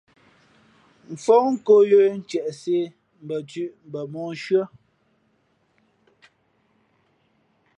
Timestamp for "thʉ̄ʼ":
3.49-3.71